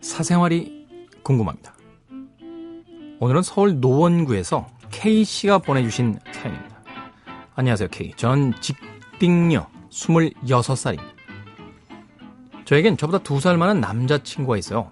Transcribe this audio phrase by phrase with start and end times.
[0.00, 0.88] 사생활이
[1.22, 1.74] 궁금합니다.
[3.20, 6.82] 오늘은 서울 노원구에서 K씨가 보내주신 사연입니다.
[7.54, 8.12] 안녕하세요, K.
[8.16, 11.04] 전 직딩녀 26살입니다.
[12.64, 14.90] 저에겐 저보다 두 살 많은 남자친구가 있어요.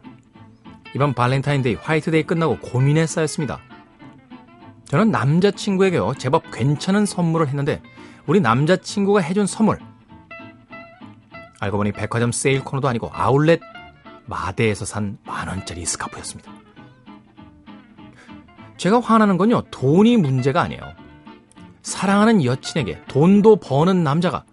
[0.94, 3.60] 이번 발렌타인데이 화이트데이 끝나고 고민에 쌓였습니다.
[4.84, 7.82] 저는 남자친구에게요, 제법 괜찮은 선물을 했는데,
[8.26, 9.78] 우리 남자친구가 해준 선물.
[11.60, 13.60] 알고 보니 백화점 세일 코너도 아니고 아울렛
[14.28, 16.52] 마대에서 산 만원짜리 스카프였습니다.
[18.76, 20.80] 제가 화나는 건요, 돈이 문제가 아니에요.
[21.82, 24.44] 사랑하는 여친에게 돈도 버는 남자가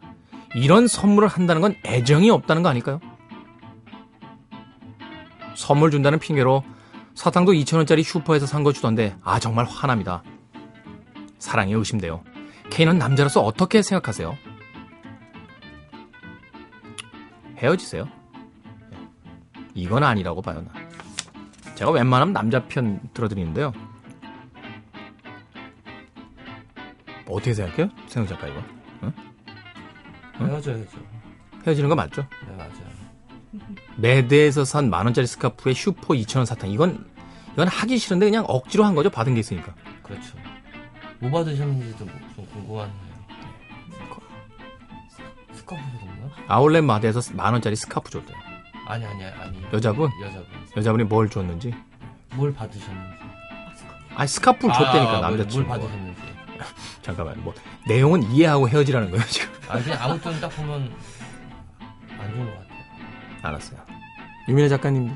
[0.56, 3.00] 이런 선물을 한다는 건 애정이 없다는 거 아닐까요?
[5.56, 6.64] 선물 준다는 핑계로
[7.14, 10.24] 사탕도 2천원짜리 슈퍼에서 산 거 주던데, 아, 정말 화납니다.
[11.40, 12.24] 사랑이 의심돼요.
[12.72, 14.36] K는 남자로서 어떻게 생각하세요?
[17.58, 18.08] 헤어지세요.
[19.76, 21.76] 이건 아니라고 봐요, 나.
[21.76, 23.74] 제가 웬만하면 남자 편 들어드리는데요.
[27.28, 27.90] 어떻게 생각해요?
[28.08, 28.64] 생각 작가 이거?
[29.04, 29.14] 응?
[30.40, 30.98] 헤어져야죠.
[31.68, 32.26] 헤어지는 거 맞죠?
[32.48, 32.96] 네, 맞아요.
[33.98, 36.70] 매대에서 산 만원짜리 스카프에 슈퍼 2천원 사탕.
[36.70, 37.06] 이건,
[37.54, 39.10] 이건 하기 싫은데 그냥 억지로 한 거죠.
[39.10, 39.74] 받은 게 있으니까.
[40.04, 40.38] 그렇죠.
[41.20, 43.06] 뭐 받으셨는지도 뭐좀 궁금하네요.
[45.54, 46.32] 스카프 줬나?
[46.48, 48.45] 아울렛 마대에서 만원짜리 스카프 줬대요.
[48.88, 49.62] 아니, 아니, 아니.
[49.74, 50.10] 여자분?
[50.22, 50.46] 여자분.
[50.78, 51.74] 여자분이 뭘 줬는지.
[52.36, 53.18] 뭘 받으셨는지.
[54.16, 55.68] 아니, 스카프를 줬다니까, 아, 남자친구.
[55.68, 56.22] 뭘 받으셨는지.
[57.02, 57.54] 잠깐만, 뭐,
[57.88, 59.54] 내용은 이해하고 헤어지라는 거예요, 지금.
[59.70, 60.94] 아니, 그냥 아무 튼 딱 보면
[62.20, 62.76] 안 좋은 것 같아요.
[63.42, 63.80] 알았어요.
[64.48, 65.14] 유민혜 작가님도.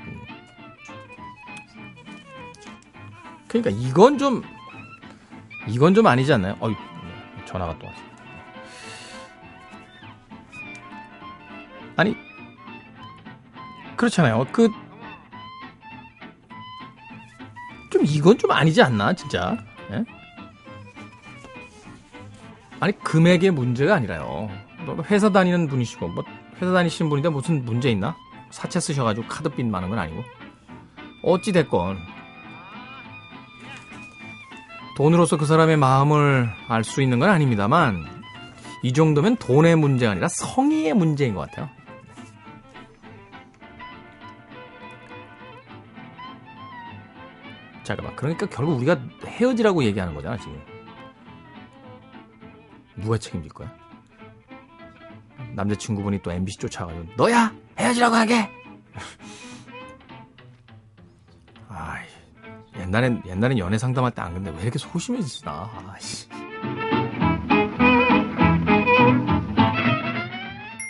[0.00, 0.20] 음.
[3.48, 4.42] 그러니까 이건 좀
[5.68, 6.56] 이건 좀 아니지 않나요?
[6.60, 6.74] 어이
[7.46, 7.98] 전화가 또 왔어.
[11.96, 12.16] 아니
[13.96, 14.46] 그렇잖아요.
[14.52, 14.68] 그
[17.96, 19.56] 좀 이건 좀 아니지 않나 진짜?
[19.90, 20.04] 예?
[22.78, 24.50] 아니 금액의 문제가 아니라요.
[24.84, 26.22] 뭐 회사 다니는 분이시고 뭐
[26.60, 28.14] 회사 다니시는 분인데 무슨 문제 있나?
[28.50, 30.22] 사채 쓰셔가지고 카드빚 많은 건 아니고
[31.22, 31.98] 어찌 됐건
[34.96, 38.04] 돈으로서 그 사람의 마음을 알 수 있는 건 아닙니다만
[38.82, 41.70] 이 정도면 돈의 문제가 아니라 성의의 문제인 것 같아요.
[47.86, 50.60] 잠깐만 그러니까 결국 우리가 헤어지라고 얘기하는 거잖아 지금.
[52.96, 53.72] 누가 책임질 거야?
[55.54, 58.50] 남자친구분이 또 MBC 쫓아가지고 너야 헤어지라고 하게.
[61.68, 61.98] 아
[62.76, 65.52] 옛날엔 옛날엔 연애 상담할 때 안 근데 왜 이렇게 소심해지나?
[65.52, 66.26] 아 씨.